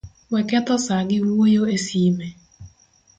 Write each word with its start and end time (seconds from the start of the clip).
We 0.33 0.41
ketho 0.49 0.75
saa 0.85 1.03
gi 1.09 1.17
wuoyo 1.27 1.63
e 1.75 1.77
sime 1.85 2.27